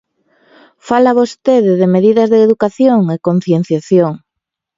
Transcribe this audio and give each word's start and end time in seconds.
Fala 0.87 1.17
vostede 1.19 1.71
de 1.81 1.87
medidas 1.95 2.29
de 2.33 2.39
educación 2.47 3.01
e 3.15 3.17
concienciación. 3.27 4.13